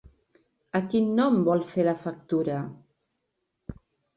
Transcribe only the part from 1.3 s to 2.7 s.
vol fer factura?